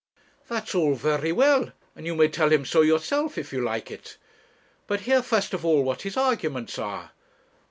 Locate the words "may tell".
2.15-2.51